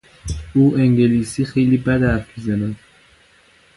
[0.53, 2.75] او انگلیسی خیلی بد حرف میزند.